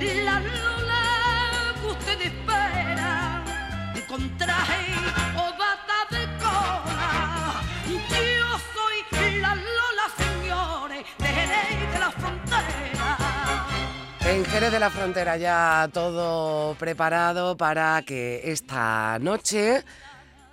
[0.00, 3.44] La Lola que ustedes esperan,
[4.08, 4.92] con traje
[5.36, 7.62] o de cola.
[7.88, 13.18] Yo soy la Lola, señores, de Jerez de la frontera.
[14.26, 19.84] En Jerez de la Frontera ya todo preparado para que esta noche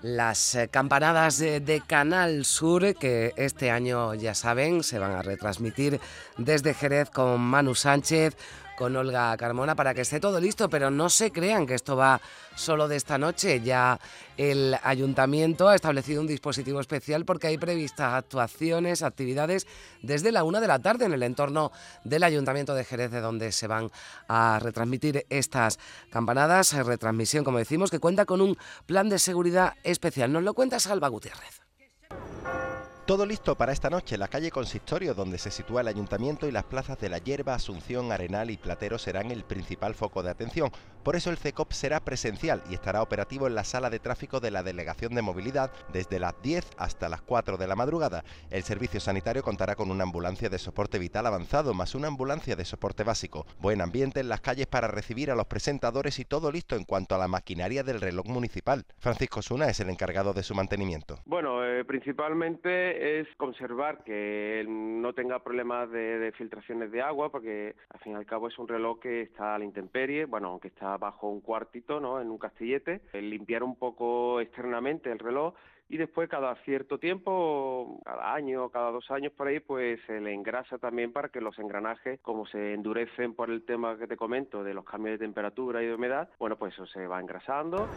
[0.02, 6.00] las eh, campanadas de Canal Sur, que este año ya saben, se van a retransmitir
[6.38, 8.36] desde Jerez con Manu Sánchez,
[8.78, 12.22] con Olga Carmona, para que esté todo listo, pero no se crean que esto va
[12.56, 13.62] solo de esta noche.
[13.62, 14.00] Ya
[14.38, 19.68] el ayuntamiento ha establecido un dispositivo especial porque hay previstas actuaciones, actividades
[20.02, 21.72] desde la una de la tarde en el entorno
[22.04, 23.92] del ayuntamiento de Jerez, de donde se van
[24.28, 26.74] a retransmitir estas campanadas.
[26.74, 30.32] Retransmisión, como decimos, que cuenta con un plan de seguridad especial.
[30.32, 31.71] Nos lo cuenta Salva Gutiérrez.
[33.12, 34.18] Todo listo para esta noche.
[34.18, 38.10] La calle Consistorio, donde se sitúa el ayuntamiento, y las plazas de La Hierba, Asunción,
[38.14, 40.72] Arenal y Platero serán el principal foco de atención.
[41.04, 44.52] Por eso el CECOP será presencial y estará operativo en la sala de tráfico de
[44.52, 48.24] la Delegación de Movilidad desde las 10 hasta las 4 de la madrugada.
[48.50, 52.64] El servicio sanitario contará con una ambulancia de soporte vital avanzado más una ambulancia de
[52.64, 53.46] soporte básico.
[53.60, 57.16] Buen ambiente en las calles para recibir a los presentadores y todo listo en cuanto
[57.16, 58.86] a la maquinaria del reloj municipal.
[59.00, 61.20] Francisco Suna es el encargado de su mantenimiento.
[61.26, 67.76] Bueno, eh, principalmente es conservar que no tenga problemas de, de, filtraciones de agua, porque
[67.90, 70.68] al fin y al cabo es un reloj que está a la intemperie, bueno, aunque
[70.68, 72.22] está bajo un cuartito, ¿no?
[72.22, 75.56] En un castillete, limpiar un poco externamente el reloj
[75.92, 80.34] y después cada cierto tiempo, cada año, cada dos años por ahí, pues se le
[80.34, 84.64] engrasa también para que los engranajes, como se endurecen por el tema que te comento
[84.64, 87.90] de los cambios de temperatura y de humedad, bueno, pues eso se va engrasando.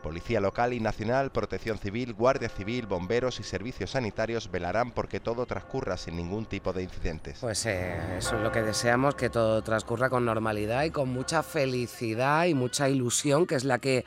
[0.00, 5.44] Policía local y nacional, protección civil, guardia civil, bomberos y servicios sanitarios velarán porque todo
[5.44, 7.40] transcurra sin ningún tipo de incidentes.
[7.40, 11.42] Pues eh, eso es lo que deseamos, que todo transcurra con normalidad y con mucha
[11.42, 14.04] felicidad y mucha ilusión, que es la que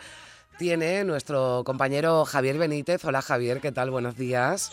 [0.57, 3.03] tiene nuestro compañero Javier Benítez.
[3.05, 3.89] Hola Javier, ¿qué tal?
[3.89, 4.69] Buenos días.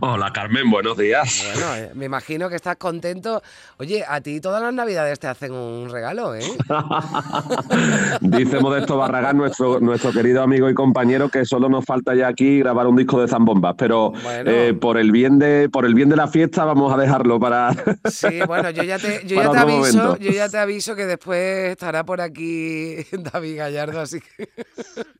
[0.00, 1.44] Hola Carmen, buenos días.
[1.52, 3.42] Bueno, eh, me imagino que estás contento.
[3.78, 6.44] Oye, a ti todas las navidades te hacen un regalo, ¿eh?
[8.20, 12.60] Dice Modesto Barragán, nuestro, nuestro querido amigo y compañero, que solo nos falta ya aquí
[12.60, 14.50] grabar un disco de zambombas, pero bueno.
[14.50, 17.72] eh, por, el bien de, por el bien de la fiesta vamos a dejarlo para...
[18.04, 21.70] Sí, bueno, yo ya te, yo ya te aviso, yo ya te aviso que después
[21.70, 22.96] estará por aquí
[23.32, 24.48] David Gallardo, así que...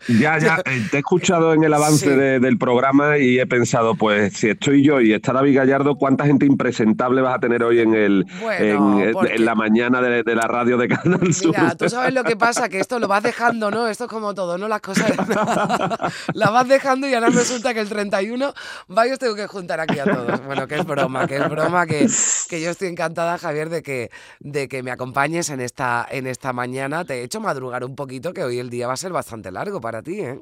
[0.09, 2.11] Ya, ya, eh, te he escuchado en el avance sí.
[2.11, 6.27] de, del programa y he pensado, pues si estoy yo y está David Gallardo, ¿cuánta
[6.27, 9.35] gente impresentable vas a tener hoy en el bueno, en, porque...
[9.35, 11.57] en, la mañana de, de, la radio de Canal Sur?
[11.59, 13.89] Mira, tú sabes lo que pasa, que esto lo vas dejando, ¿no?
[13.89, 14.69] Esto es como todo, ¿no?
[14.69, 15.13] Las cosas
[16.35, 18.53] la vas dejando y ahora resulta que el 31
[18.97, 20.45] va y os tengo que juntar aquí a todos.
[20.45, 22.07] Bueno, que es broma, que es broma, que,
[22.49, 24.11] que yo estoy encantada, Javier, de que,
[24.41, 27.05] de que me acompañes en esta, en esta mañana.
[27.05, 29.76] Te he hecho madrugar un poquito, que hoy el día va a ser bastante largo
[29.81, 30.41] para ti, ¿eh?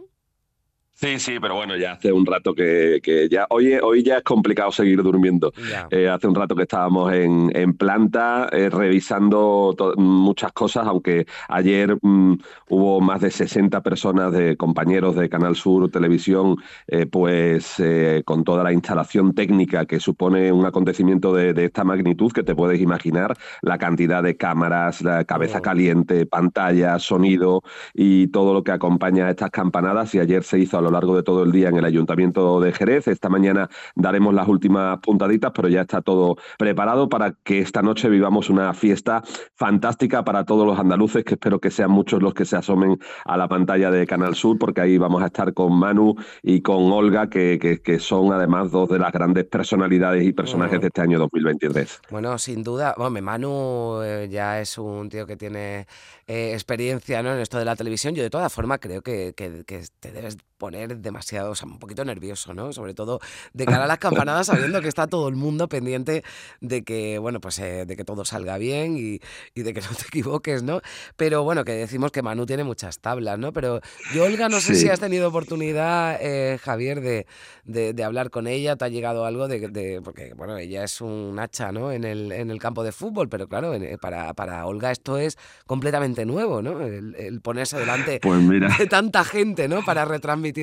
[0.97, 3.47] Sí, sí, pero bueno, ya hace un rato que, que ya.
[3.51, 5.53] Hoy, hoy ya es complicado seguir durmiendo.
[5.91, 11.99] Eh, hace un rato que estábamos en, en planta eh, revisando muchas cosas, aunque ayer
[12.01, 12.35] mmm,
[12.69, 16.57] hubo más de 60 personas de compañeros de Canal Sur Televisión,
[16.87, 17.83] eh, pues
[18.25, 22.55] con toda la instalación técnica que supone un acontecimiento de, de, esta magnitud, que te
[22.55, 25.63] puedes imaginar, la cantidad de cámaras, la cabeza oh.
[25.63, 30.15] caliente, pantalla, sonido y todo lo que acompaña a estas campanadas.
[30.15, 33.09] Y ayer se hizo lo largo de todo el día en el Ayuntamiento de Jerez.
[33.09, 38.09] Esta mañana daremos las últimas puntaditas, pero ya está todo preparado para que esta noche
[38.09, 39.23] vivamos una fiesta
[39.55, 43.37] fantástica para todos los andaluces, que espero que sean muchos los que se asomen a
[43.37, 47.29] la pantalla de Canal Sur, porque ahí vamos a estar con Manu y con Olga,
[47.29, 52.01] que, que, son además dos de las grandes personalidades y personajes de este año 2023.
[52.11, 55.87] Bueno, sin duda, bueno, Manu eh, ya es un tío que tiene
[56.27, 57.35] eh, experiencia ¿no?
[57.35, 58.15] en esto de la televisión.
[58.15, 62.07] Yo de todas formas creo que, que te debes poner demasiado, o sea, un poquito
[62.07, 62.73] nervioso, ¿no?
[62.73, 63.21] Sobre todo
[63.53, 66.25] de cara a las campanadas, sabiendo que está todo el mundo pendiente
[66.63, 69.21] de que, bueno, pues eh, de que todo salga bien y,
[69.61, 70.81] de que no te equivoques, ¿no?
[71.17, 73.53] Pero bueno, que decimos que Manu tiene muchas tablas, ¿no?
[73.53, 73.83] Pero
[74.15, 77.27] yo, Olga, no sé si has tenido oportunidad, eh, Javier, de,
[77.65, 81.73] de, hablar con ella, te ha llegado algo de, porque, bueno, ella es un hacha,
[81.73, 81.93] ¿no?
[81.93, 86.25] En el, en el campo de fútbol, pero claro, para, para Olga esto es completamente
[86.25, 86.81] nuevo, ¿no?
[86.81, 88.41] El, ponerse delante pues
[88.79, 89.85] de tanta gente, ¿no?
[89.85, 90.54] Para retransmitir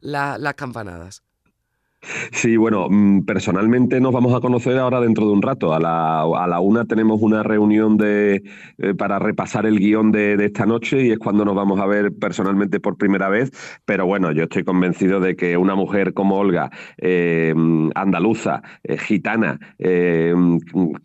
[0.00, 1.22] las campanadas.
[2.32, 5.74] Sí, bueno, mm, personalmente nos vamos a conocer ahora dentro de un rato.
[5.74, 8.42] A la, a la una tenemos una reunión de,
[8.78, 12.12] eh, para repasar el guion de, esta noche y es cuando nos vamos a ver
[12.12, 13.50] personalmente por primera vez.
[13.84, 17.54] Pero bueno, yo estoy convencido de que una mujer como Olga, eh,
[17.94, 19.58] andaluza, eh, gitana,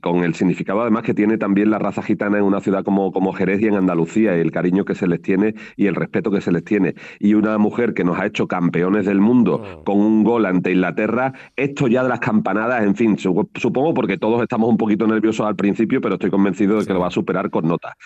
[0.02, 3.34] con el significado además que tiene también la raza gitana en una ciudad como, como
[3.34, 6.42] Jerez y en Andalucía, y el cariño que se les tiene y el respeto que
[6.42, 6.96] se les tiene.
[7.20, 9.84] Y una mujer que nos ha hecho campeones del mundo oh.
[9.84, 14.42] con un gol ante Inglaterra, esto ya de las campanadas, en fin, supongo porque todos
[14.44, 17.50] estamos un poquito nerviosos al principio, pero estoy convencido de que lo va a superar
[17.50, 17.98] con nota.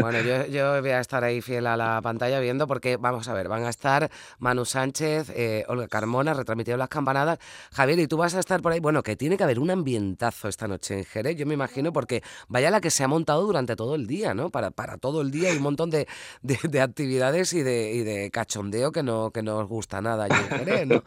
[0.00, 0.18] Bueno,
[0.50, 3.64] yo, voy a estar ahí fiel a la pantalla viendo porque, vamos a ver, van
[3.64, 7.38] a estar Manu Sánchez, eh, Olga Carmona, retransmitiendo las campanadas.
[7.72, 8.80] Javier, y tú vas a estar por ahí.
[8.80, 12.22] Bueno, que tiene que haber un ambientazo esta noche en Jerez, yo me imagino, porque
[12.48, 14.50] vaya la que se ha montado durante todo el día, ¿no?
[14.50, 16.06] Para, para todo el día hay un montón de,
[16.42, 20.34] de, actividades y de, y de cachondeo que no, que no os gusta nada allí
[20.34, 21.02] en Jerez, ¿no?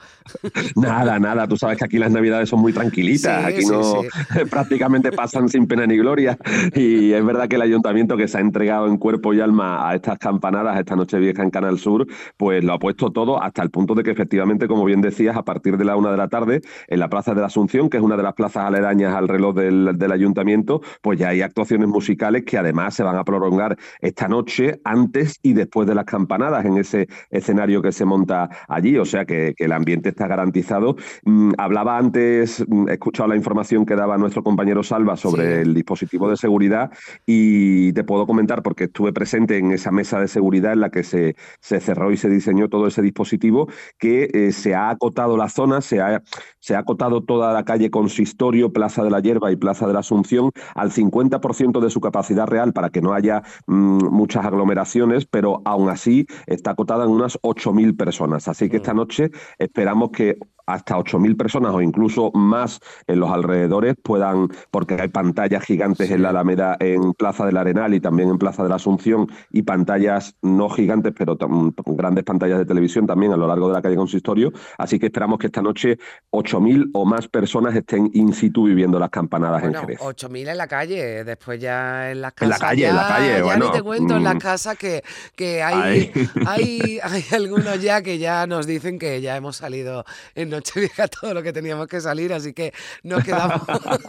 [0.75, 1.47] nada, nada.
[1.47, 3.45] Tú sabes que aquí las navidades son muy tranquilitas.
[3.45, 4.01] aquí no
[4.49, 6.37] prácticamente pasan sin pena ni gloria.
[6.75, 9.95] Y es verdad que el ayuntamiento que se ha entregado en cuerpo y alma a
[9.95, 12.07] estas campanadas esta noche vieja en Canal Sur,
[12.37, 15.43] pues lo ha puesto todo hasta el punto de que efectivamente, como bien decías, a
[15.43, 18.03] partir de la una de la tarde, en la Plaza de la Asunción, que es
[18.03, 22.43] una de las plazas aledañas al reloj del, del ayuntamiento, pues ya hay actuaciones musicales
[22.45, 26.77] que además se van a prolongar esta noche, antes y después de las campanadas, en
[26.77, 28.97] ese escenario que se monta allí.
[28.97, 30.92] O sea que, que el ambiente está garantizado
[31.25, 35.73] Mm, hablaba antes, mm, he escuchado la información que daba nuestro compañero Salva sobre el
[35.73, 36.91] dispositivo de seguridad
[37.25, 41.03] y te puedo comentar porque estuve presente en esa mesa de seguridad en la que
[41.03, 43.67] se, se cerró y se diseñó todo ese dispositivo,
[43.97, 46.21] que eh, se ha acotado la zona, se ha,
[46.59, 49.99] se ha acotado toda la calle Consistorio, Plaza de la Hierba y Plaza de la
[49.99, 55.61] Asunción al 50% de su capacidad real para que no haya mm, muchas aglomeraciones, pero
[55.65, 58.47] aún así está acotada en unas 8.000 personas.
[58.47, 63.95] Así que esta noche esperamos que hasta 8.000 personas o incluso más en los alrededores
[64.01, 68.37] puedan, porque hay pantallas gigantes en la Alameda, en Plaza del Arenal y también en
[68.37, 71.37] Plaza de la Asunción, y pantallas no gigantes, pero
[71.85, 74.51] grandes pantallas de televisión también a lo largo de la calle Consistorio.
[74.77, 75.97] Así que esperamos que esta noche
[76.31, 79.99] 8.000 o más personas estén in situ viviendo las campanadas en Jerez.
[79.99, 82.43] 8.000 en la calle, después ya en las casas.
[82.43, 83.65] En la calle, en la calle, ya bueno.
[83.65, 84.39] ni te cuento en las mm.
[84.39, 85.03] casas que,
[85.35, 86.11] que hay,
[86.45, 90.05] hay, hay algunos ya que ya nos dicen que ya hemos salido
[90.35, 92.73] en Nochevieja todo lo que teníamos que salir, así que
[93.03, 93.61] nos quedamos,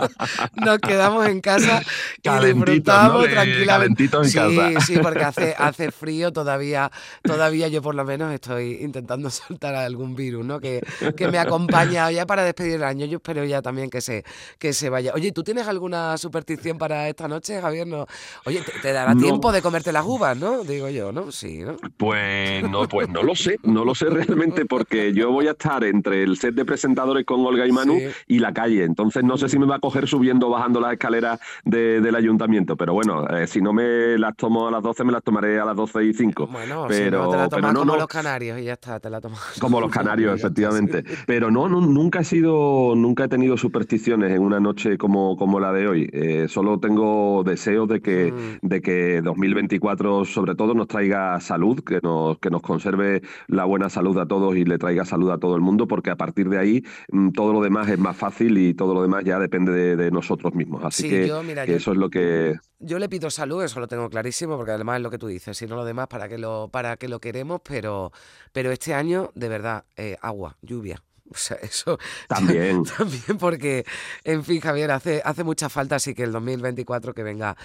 [0.54, 1.82] nos quedamos en casa
[2.22, 4.04] y disfrutamos tranquilamente.
[4.04, 4.80] En sí, casa.
[4.80, 6.90] sí, porque hace, hace frío todavía,
[7.22, 10.60] todavía yo por lo menos estoy intentando soltar algún virus, ¿no?
[10.60, 10.82] Que,
[11.16, 13.06] que me acompaña ya para despedir el año.
[13.06, 14.24] Yo espero ya también que se,
[14.58, 15.12] que se vaya.
[15.14, 17.86] Oye, ¿tú tienes alguna superstición para esta noche, Javier?
[17.86, 18.06] No.
[18.44, 20.64] Oye, te, dará tiempo de comerte las uvas, ¿no?
[20.64, 21.32] Digo yo, ¿no?
[21.32, 21.76] Sí, ¿no?
[21.96, 25.84] Pues no, pues no lo sé, no lo sé realmente porque yo voy a estar
[25.84, 28.84] entre el set de presentadores con Olga y Manu y la calle.
[28.84, 32.76] Entonces no sé si me va a coger subiendo o bajando las escaleras del ayuntamiento.
[32.76, 35.64] Pero bueno, eh, si no me las tomo a las 12, me las tomaré a
[35.64, 36.46] las 12 y 5.
[36.46, 39.58] Bueno, pero, te la tomas como los canarios y ya está, te la tomas.
[39.60, 41.04] Como los canarios, efectivamente.
[41.26, 45.60] Pero no, no, nunca he sido, nunca he tenido supersticiones en una noche como, como
[45.60, 46.10] la de hoy.
[46.12, 48.66] Eh, solo tengo deseos de que, mm.
[48.66, 53.88] de que 2024 sobre todo nos traiga salud, que nos, que nos conserve la buena
[53.88, 56.58] salud a todos y le traiga salud a todo el mundo, porque a partir de
[56.58, 60.10] ahí mm, todo lo demás es más fácil y todo lo demás ya depende de,
[60.10, 60.82] nosotros mismos.
[60.84, 62.54] Así que, eso es lo que...
[62.78, 65.56] Yo le pido salud, eso lo tengo clarísimo, porque además es lo que tú dices,
[65.56, 67.60] si no lo demás, ¿para qué lo, para qué lo queremos?
[67.66, 68.12] Pero,
[68.52, 71.02] pero este año, de verdad, eh, agua, lluvia.
[71.30, 72.84] O sea, eso también.
[72.98, 73.84] también porque,
[74.24, 77.56] en fin, Javier, hace, hace mucha falta así que el 2024 que venga,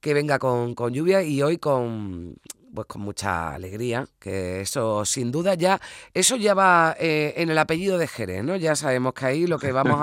[0.00, 2.36] que venga con, con lluvia y hoy con,
[2.74, 5.80] pues con mucha alegría, que eso sin duda ya,
[6.14, 8.56] eso ya va eh, en el apellido de Jerez, ¿no?
[8.56, 10.00] Ya sabemos que ahí lo que vamos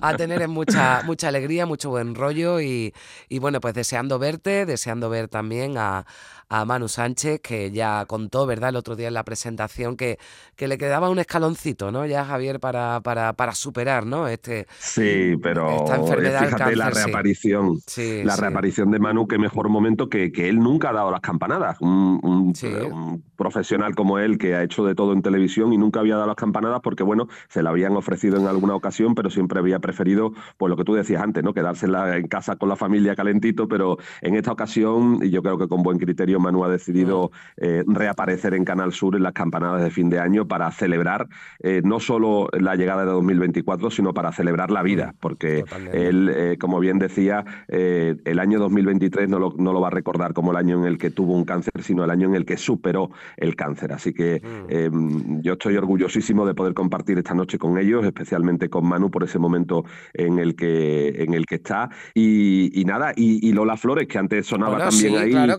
[0.00, 2.92] a, tener es mucha, mucha alegría, mucho buen rollo y,
[3.28, 6.04] y bueno, pues deseando verte, deseando ver también a,
[6.50, 10.18] a Manu Sánchez, que ya contó, ¿verdad?, el otro día en la presentación que,
[10.56, 12.04] que le quedaba un escaloncito, ¿no?
[12.06, 14.26] Ya, Javier, para, para, para superar, ¿no?
[14.26, 17.80] Este, sí, pero esta enfermedad fíjate la reaparición,
[18.24, 21.80] la reaparición de Manu, qué mejor momento que, que él nunca ha dado las campanadas.
[21.80, 26.16] Un un, profesional como él que ha hecho de todo en televisión y nunca había
[26.16, 29.78] dado las campanadas porque, bueno, se la habían ofrecido en alguna ocasión, pero siempre había
[29.78, 31.54] preferido, pues lo que tú decías antes, ¿no?
[31.54, 35.68] Quedársela en casa con la familia calentito, pero en esta ocasión, y yo creo que
[35.68, 39.90] con buen criterio, Manu ha decidido eh, reaparecer en Canal Sur en las campanadas de
[39.90, 41.26] fin de año para celebrar
[41.60, 46.58] eh, no solo la llegada de 2024, sino para celebrar la vida, porque él, eh,
[46.60, 50.58] como bien decía, el año 2023 no lo, no lo va a recordar como el
[50.58, 53.56] año en el que tuvo un cáncer, sino el año en el que superó el
[53.56, 53.92] cáncer.
[53.92, 54.66] Así que mm.
[54.68, 59.24] em, yo estoy orgullosísimo de poder compartir esta noche con ellos, especialmente con Manu por
[59.24, 61.90] ese momento en el que, en el que está.
[62.14, 65.56] Y, nada, y, Lola Flores, que antes sonaba también ahí,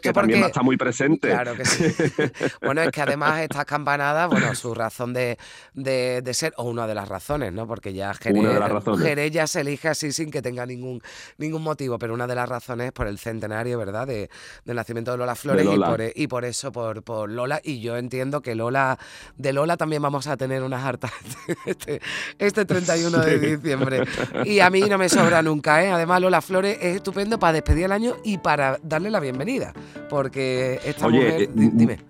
[0.00, 1.28] que, también está muy presente.
[1.28, 1.84] Claro que sí.
[2.62, 5.38] bueno, es que además estas campanadas, bueno, su razón de,
[5.74, 7.66] de, ser, o una de las razones, ¿no?
[7.66, 11.00] Porque ya Jerez, ya se elige así sin que tenga ningún,
[11.38, 14.06] ningún motivo, pero una de las razones es por el centenario, ¿verdad?
[14.06, 14.30] De,
[14.64, 15.66] del nacimiento de Lola Flores
[16.14, 17.60] Y, por, eso, por, por Lola.
[17.64, 18.96] Y yo entiendo que Lola,
[19.36, 21.10] de Lola también vamos a tener unas hartas
[21.66, 22.00] este,
[22.38, 24.04] este 31 de diciembre.
[24.44, 25.90] Y a mí no me sobra nunca, ¿eh?
[25.90, 29.72] Además, Lola Flores es estupendo para despedir el año y para darle la bienvenida.
[30.08, 31.42] Porque esta mujer.
[31.42, 32.09] Eh, dime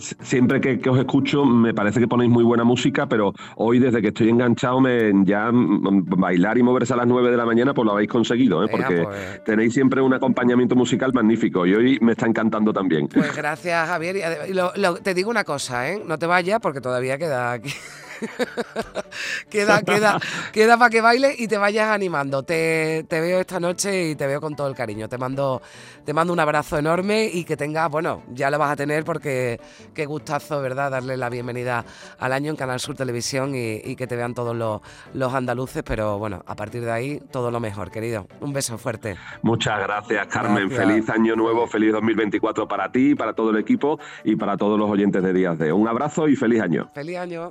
[0.00, 4.08] siempre que, os escucho me parece que ponéis muy buena música, pero hoy desde que
[4.08, 7.92] estoy enganchado me, ya bailar y moverse a las 9 de la mañana pues lo
[7.92, 8.68] habéis conseguido, ¿eh?
[8.70, 9.44] porque pues.
[9.44, 13.08] tenéis siempre un acompañamiento musical magnífico y hoy me está encantando también.
[13.08, 14.16] Pues gracias Javier.
[14.48, 16.02] Y te digo una cosa, ¿eh?
[16.06, 17.70] no te vayas porque todavía queda aquí.
[19.50, 20.18] queda, queda,
[20.52, 22.42] queda para que bailes y te vayas animando.
[22.42, 25.08] Te, veo esta noche y te veo con todo el cariño.
[25.08, 25.62] Te mando,
[26.04, 29.60] te mando un abrazo enorme y que tengas, bueno, ya lo vas a tener porque
[29.94, 30.90] qué gustazo, ¿verdad?
[30.90, 31.84] Darle la bienvenida
[32.18, 34.80] al año en Canal Sur Televisión y, que te vean todos los,
[35.14, 35.82] los, andaluces.
[35.82, 38.26] Pero bueno, a partir de ahí, todo lo mejor, querido.
[38.40, 39.16] Un beso fuerte.
[39.42, 40.70] Muchas gracias, Carmen.
[40.70, 44.90] Feliz año nuevo, feliz 2024 para ti, para todo el equipo y para todos los
[44.90, 45.72] oyentes de Días de.
[45.72, 46.90] Un abrazo y feliz año.
[46.94, 47.50] Feliz año.